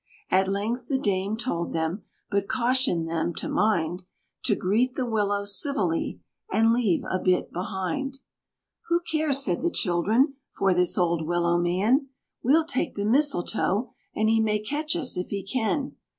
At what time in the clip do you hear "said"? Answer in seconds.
9.43-9.61